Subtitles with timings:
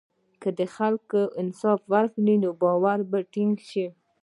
[0.41, 1.07] که خلک
[1.41, 3.85] انصاف وکړي، نو باور به ټینګ شي.